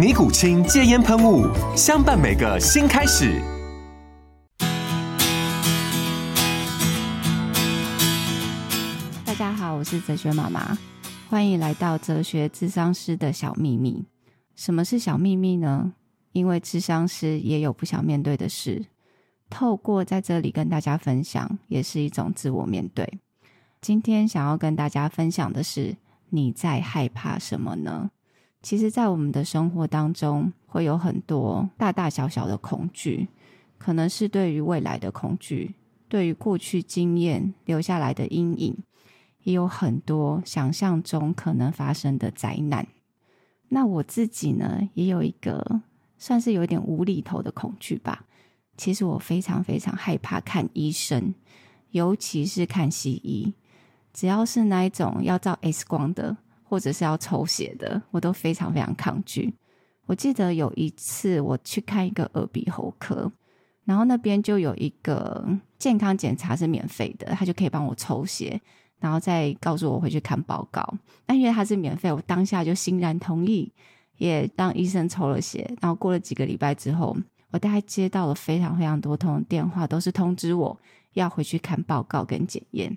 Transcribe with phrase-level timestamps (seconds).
[0.00, 1.44] 尼古清戒烟喷雾，
[1.76, 3.38] 相伴每个新开始。
[9.26, 10.78] 大家好，我是哲学妈妈，
[11.28, 14.02] 欢迎来到哲学智商师的小秘密。
[14.56, 15.92] 什么是小秘密呢？
[16.32, 18.86] 因为智商师也有不想面对的事，
[19.50, 23.06] 透过在这里跟大家分享，也是一种自我面对。
[23.82, 25.94] 今天想要跟大家分享的是，
[26.30, 28.10] 你在害怕什么呢？
[28.62, 33.28] 其实，在我们的生活当中，会有很多大大小小的恐惧，
[33.78, 35.74] 可能是对于未来的恐惧，
[36.08, 38.76] 对于过去经验留下来的阴影，
[39.44, 42.86] 也有很多想象中可能发生的灾难。
[43.70, 45.80] 那我自己呢，也有一个
[46.18, 48.26] 算是有点无厘头的恐惧吧。
[48.76, 51.34] 其实我非常非常害怕看医生，
[51.92, 53.54] 尤其是看西医，
[54.12, 56.36] 只要是那一种要照 X 光的。
[56.70, 59.52] 或者是要抽血的，我都非常非常抗拒。
[60.06, 63.30] 我记得有一次我去看一个耳鼻喉科，
[63.84, 65.44] 然后那边就有一个
[65.78, 68.60] 健康检查是免费的，他就可以帮我抽血，
[69.00, 70.80] 然后再告诉我回去看报告。
[71.26, 73.72] 但因为他是免费，我当下就欣然同意，
[74.18, 75.68] 也让医生抽了血。
[75.80, 77.16] 然后过了几个礼拜之后，
[77.50, 80.80] 我大概接到了非常非常多通电话，都是通知我
[81.14, 82.96] 要回去看报告跟检验。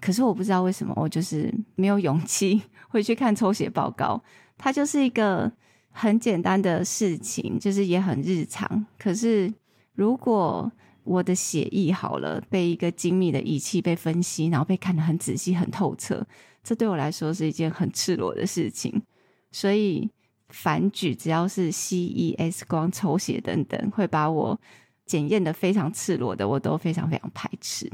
[0.00, 4.22] 可是我不知道为什么，我就是没有勇气 回去看抽血报告。
[4.56, 5.50] 它就是一个
[5.90, 8.86] 很简单的事情，就是也很日常。
[8.98, 9.52] 可是
[9.94, 10.70] 如果
[11.04, 16.24] 我的血液好了，被一个精密的仪器被分析，然后被看得很仔细、很透彻，
[16.62, 19.02] 这对我来说是一件很赤裸的事情。
[19.50, 20.08] 所以
[20.50, 24.60] 反举只要是 C E S 光、抽血等等，会把我
[25.06, 27.90] 检验得非常赤裸的，我都非常非常排斥。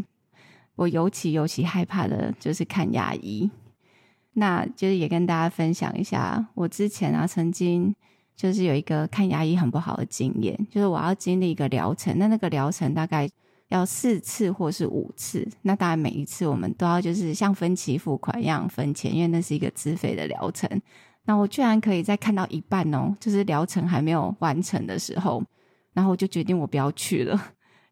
[0.76, 3.50] 我尤其尤其害怕的就是看牙医，
[4.34, 7.94] 那就是也跟大家分享一下，我之前啊曾经
[8.36, 13.28] 就是有一个看牙医很不好的经验，就是我要经历一个疗程，那那个疗程大概
[13.68, 20.70] 要四次或是五次，那当然每一次我们都要就是像分期付款一样分钱，因为那是一个自费的疗程。
[21.24, 25.42] 那我居然可以在看到一半哦，就是疗程还没有完成的时候，
[25.92, 27.40] 然后我就决定我不要去了。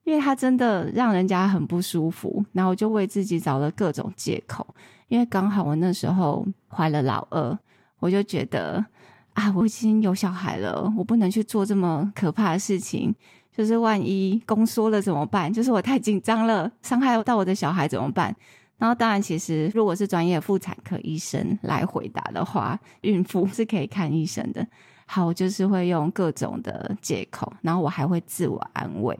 [0.04, 4.66] 因为他真的让人家很不舒服，然后我就为自己找了各种借口。
[5.08, 7.58] 因为刚好我那时候怀了老二，
[7.98, 8.84] 我就觉得
[9.32, 13.14] 啊，我已经有小孩了，我不能去做这么可怕的事情。
[13.56, 15.52] 就是万一宫缩了怎么办？
[15.52, 18.34] 就是我太紧张了，伤害到我的小孩怎么办？
[18.78, 24.66] 然后当然，其实如果是专业妇产科医生来回答的话，孕妇是可以看医生的。
[25.06, 29.16] 好，我就是会用各种的借口，然后我还会自我安慰。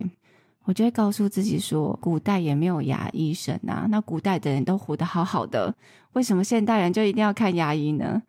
[0.64, 5.74] 我就会告诉自己说，古代也没有牙医生啊，那古代的人都活得好好的，
[6.14, 8.22] 为什么现代人就一定要看牙医呢？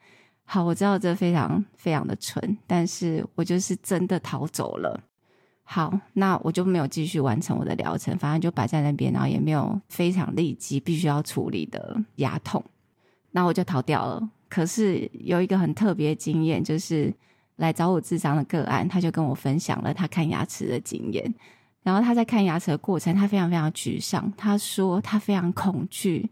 [0.43, 5.01] 好，我知道这非常非常的蠢，但是我就是真的逃走了。
[5.63, 12.63] 好，那我就没有继续完成我的疗程，反正就摆在那边，然后也没有非常立即必须要处理的牙痛，
[13.31, 14.29] 那我就逃掉了。
[14.47, 17.11] 可是有一个很特别的经验，就是
[17.55, 21.33] 来找我咨商的个案，他就跟我分享了他看牙齿的经验。
[21.85, 24.33] 然后他在看牙齿的过程，他非常非常沮丧。
[24.35, 26.27] 他说他非常恐惧，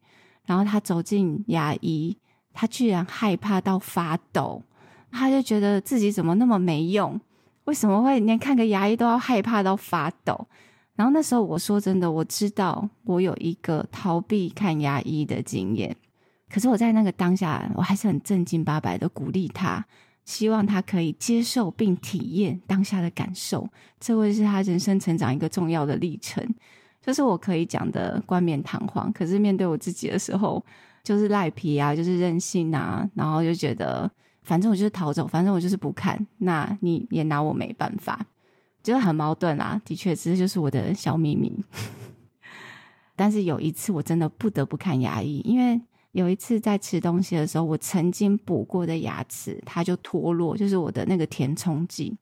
[0.47, 2.17] 然后他走进牙医，
[2.51, 4.63] 他居然害怕到发抖。
[5.11, 7.21] 他就觉得自己怎么那么没用？
[7.65, 10.47] 为什么会连看个牙医都要害怕到发抖？
[10.95, 15.95] 然后那时候我说真的，我知道我有一个逃避看牙医的经验，
[16.49, 19.85] 可是我在那个当下，我还是很正经八百的鼓励他。
[20.25, 23.67] 希望他可以接受并体验当下的感受，
[23.99, 26.43] 这会是他人生成长一个重要的历程。
[27.01, 30.63] 就是我可以讲的冠冕堂皇，可是面对我自己的时候，
[31.03, 34.09] 就是赖皮啊，就是任性啊，然后就觉得
[34.43, 38.25] 反正我就是逃走，反正我就是不看，那你也拿我没办法。
[38.81, 39.81] 就是很矛盾啊。
[39.83, 41.53] 的确，这就是我的小秘密。
[43.15, 45.81] 但是有一次，我真的不得不看牙医，因为
[46.13, 52.15] 有一次在吃东西的时候，我曾经补过的牙齿，它就脱落，就是我的那个填充剂，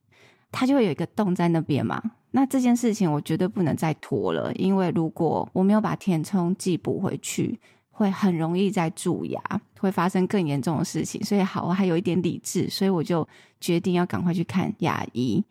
[0.51, 2.01] 它就会有一个洞在那边嘛。
[2.31, 7.59] 那这件事情我绝对不能再拖了，因为如果我没有把填充剂补回去，
[7.89, 9.41] 会很容易再蛀牙，
[9.79, 11.21] 会发生更严重的事情。
[11.23, 13.27] 所以好，我还有一点理智，所以我就
[13.59, 15.43] 决定要赶快去看牙医。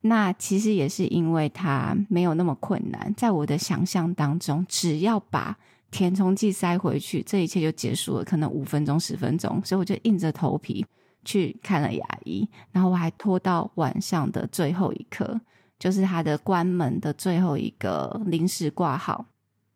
[0.00, 5.56] 那其实也是因为它没有那么困难，在我的想象当中，只要把
[5.94, 10.84] 填充剂塞回去，这一切就结束了，可能五分钟、十分钟，所以我就硬着头皮
[11.24, 15.40] 去看了牙医，然后我还拖到晚上的最后一刻，
[15.78, 19.24] 就是他的关门的最后一个临时挂号，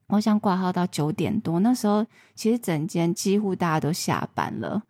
[0.08, 2.04] 我想挂号到九点多，那时候
[2.34, 4.82] 其实整间几乎大家都下班了，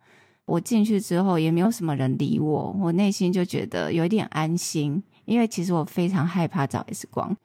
[0.45, 5.03] 我进去之后也没有什么人理我，我内心就觉得有一点安心。
[5.25, 7.37] 因为其实我非常害怕找 X 光，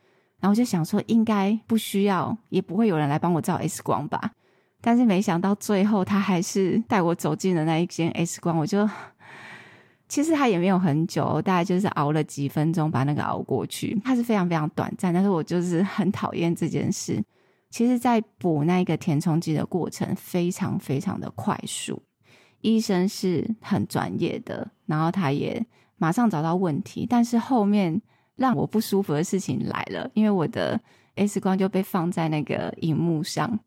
[0.44, 4.30] 然后就想说应该不需要，也不会有人来帮我照 X 光吧。
[4.82, 8.86] 但是没想到最后他还是带我走进了那一间 X 光，我就
[10.06, 13.98] 其实他也没有很久，大概就是熬了几分钟把那个熬过去。
[14.04, 17.24] 他是非常非常短暂，但是我就是很讨厌这件事。
[17.70, 22.02] 其实，在补那个填充剂的过程非常非常的快速，
[22.60, 25.64] 医生是很专业的，然后他也。
[25.96, 28.02] 马上找到问题，但是后面
[28.36, 30.80] 让我不舒服的事情来了，因为我的
[31.14, 33.58] X 光就被放在那个荧幕上，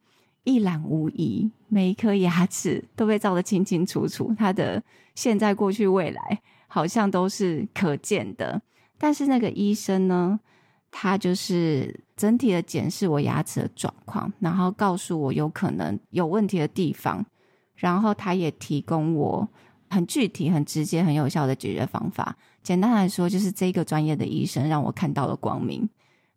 [0.44, 4.84] 一览无遗，每一颗牙齿都被照得清清楚楚，它的
[5.16, 8.62] 现在、过去、未来好像都是可见的。
[8.98, 10.40] 但是那个医生呢，
[10.92, 17.26] 他就是整体的检视我牙齿的状况，然后告诉我有可能有问题的地方，
[17.76, 19.50] 然后他也提供我。
[19.90, 22.36] 很具体、很直接、很有效的解决方法。
[22.62, 25.88] 简单来说，就是这个专业的医生让我看到了光明，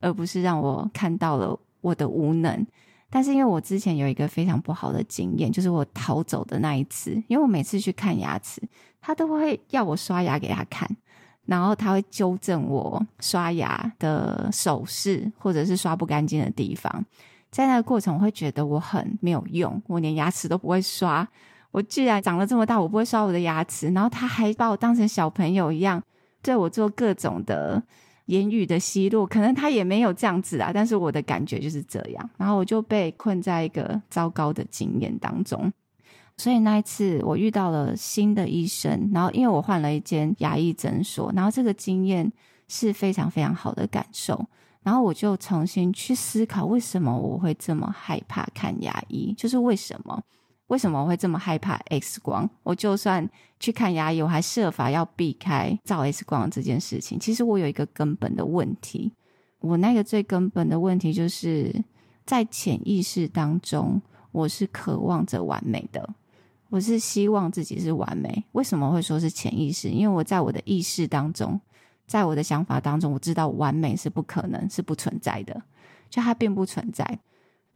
[0.00, 2.66] 而不是让我看到了我的无能。
[3.12, 7.10] 但是因为我之前有一个非常不好的经验，就是我逃走的那一次。
[7.26, 8.62] 因为我每次去看牙齿，
[9.00, 10.88] 他都会要我刷牙给他看，
[11.46, 17.04] 然后他会纠正我刷牙的手势，或者是刷不干净的地方。
[17.50, 21.28] 在那个过程，我会觉得我很没有用，我连牙齿都不会刷。
[21.72, 26.02] 我既然长了这么大，我不会刷我的牙齿，然后他还把我当成小朋友一样，
[26.42, 27.82] 对我做各种的
[28.26, 29.26] 言语的奚落。
[29.26, 32.30] 可能他也没有这样子啊，但是我的感觉就是这样。
[32.36, 35.72] 然后我就被困在一个糟糕的经验当中。
[36.36, 42.32] 所以那一次我遇到了新的医生，然后因为我换了一间牙医诊所，然后这个经验
[42.66, 44.44] 是非常非常好的感受。
[44.82, 50.20] 然后我就重新去思考，为什么我会这么害怕看牙医，就是为什么。
[50.70, 52.48] 为什么我会这么害怕 X 光？
[52.62, 53.28] 我就算
[53.58, 57.18] 去看牙医，我还设法要避开照 X 光这件事情。
[57.18, 59.12] 其实我有一个根本的问题，
[59.58, 61.74] 我那个最根本的问题就是
[62.24, 64.00] 在潜意识当中，
[64.30, 66.08] 我是渴望着完美的，
[66.68, 68.44] 我是希望自己是完美。
[68.52, 69.88] 为什么会说是潜意识？
[69.88, 71.60] 因为我在我的意识当中，
[72.06, 75.60] 在我的想法当中，我知道完美是不可能，是不存在的，
[76.08, 77.18] 就它并不存在。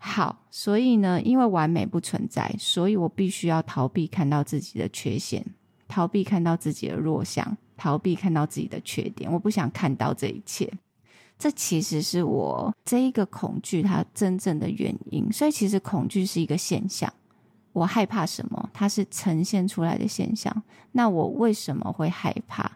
[0.07, 5.43] 好，所以呢，因为完美不存在，所以我必须要逃避看到自己的缺陷，
[5.89, 9.33] 逃避看到自己的弱项，逃避看到自己的缺点。
[9.33, 10.71] 我不想看到这一切，
[11.39, 15.33] 这其实是我这一个恐惧它真正的原因。
[15.33, 17.11] 所以，其实恐惧是一个现象。
[17.73, 18.71] 我害怕什么？
[18.75, 20.55] 它是呈现出来的现象。
[20.93, 22.71] 那我为什么会害怕？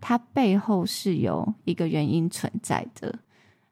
[0.00, 3.16] 它背后是有一个原因存在的。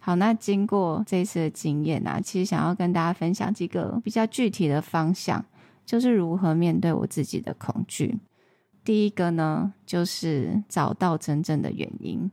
[0.02, 5.44] 好，那经过这一次的经验啊，其实想要跟大家分享几个比较具体的方向，
[5.84, 8.18] 就是如何面对我自己的恐惧。
[8.82, 12.30] 第一个呢，就是找到真正的原因。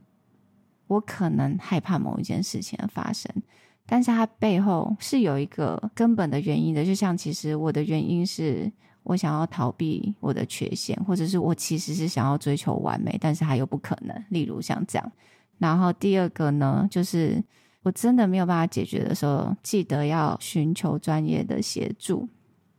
[0.86, 3.30] 我可能害怕某一件事情的发生，
[3.84, 6.82] 但是它背后是有一个根本的原因的。
[6.82, 8.72] 就像其实我的原因是
[9.02, 14.24] 我想要逃避我的缺陷，或者是我其实是想要追求完美，但是还有不可能。
[14.30, 15.12] 例如像这样。
[15.58, 17.42] 然后第二个呢，就是
[17.82, 22.28] 我真的没有办法解决的时候，记得要寻求专业的协助，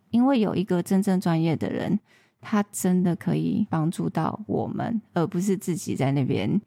[0.10, 2.00] 因为有一个真正专业的人，
[2.42, 6.60] 他真的可以帮助到我们，而不是自己在那边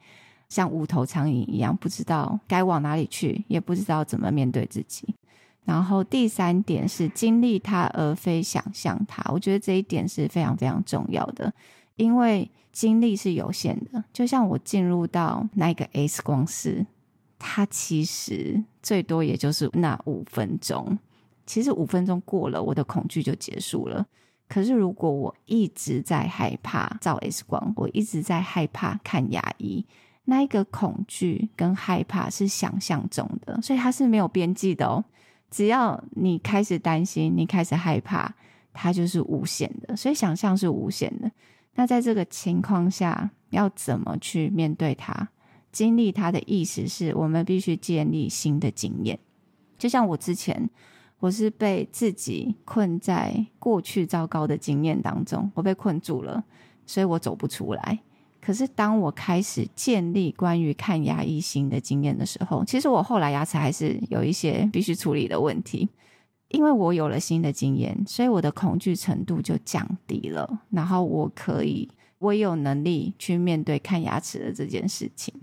[0.48, 5.14] 像无头苍蝇一样，不知道该往哪里去，也不知道怎么面对自己。
[5.64, 11.52] 然后第三点是经历它而非想象它，我觉得这一点是非常非常重要的。
[11.96, 16.86] 因为精力是有限的，就像我进入到那个 X 光室，
[17.38, 20.98] 它其实最多也就是那五分钟。
[21.44, 24.06] 其实五分钟过了，我的恐惧就结束了。
[24.48, 29.84] 可是如果我一直在害怕照 X 光，我一直在害怕看牙医，
[30.24, 35.04] 那一个恐惧跟害怕是想象中的，所以它是没有边际的哦。
[35.50, 38.34] 只要你开始担心，你开始害怕，
[38.72, 39.96] 它就是无限的。
[39.96, 41.30] 所以想象是无限的。
[41.74, 45.28] 那在这个情况下，要怎么去面对它？
[45.70, 49.18] 经历它的意思是我们必须建立新的经验。
[49.78, 50.68] 就像我之前，
[51.18, 56.44] 我是被自己困在过去糟糕的经验当中，我被困住了，
[56.84, 57.98] 所以我走不出来。
[58.40, 65.88] 可是当我开始建立关于看牙医新的经验的时候，其实我后来牙齿还是有一些必须处理的问题。
[66.52, 70.60] 因为我有了新的经验，所以我的恐惧程度就降低了。
[70.70, 75.34] 然后我可以，我有能力去面对看牙齿的这件事情。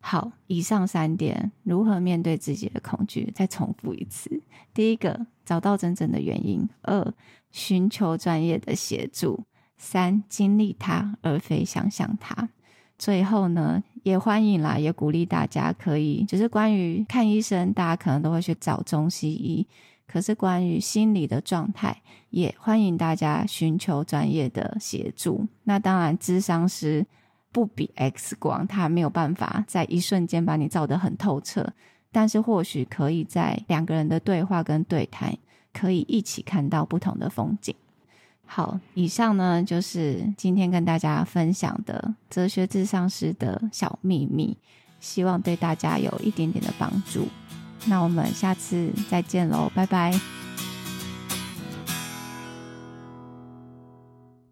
[0.00, 3.30] 好，以上三点如何面对自己的恐惧？
[3.34, 4.42] 再重复一次：
[4.72, 7.12] 第一个，找到真正的原因；二，
[7.50, 9.44] 寻求专业的协助；
[9.76, 12.48] 三，经历它而非想象它。
[12.96, 19.66] 最后呢，也欢迎啦，也鼓励大家可以，就是关于看医生，大家可能都会去找中西医。
[20.10, 25.46] 可是关于心理的状态，也欢迎大家寻求专业的协助。
[25.62, 27.06] 那当然，智商师
[27.52, 31.64] 不比 X 光，他没有办法在一瞬间把你照得很透彻。
[32.10, 35.32] 但是或许可以在两个人的对话跟对谈，
[35.72, 37.72] 可以一起看到不同的风景。
[38.44, 44.56] 好，以上呢就是今天跟大家分享的哲学智商师的小秘密，
[44.98, 47.28] 希望对大家有一点点的帮助。
[47.86, 50.39] 那我们下次再见喽，拜拜。